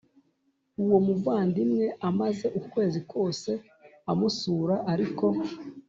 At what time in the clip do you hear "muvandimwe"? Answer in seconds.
1.05-1.85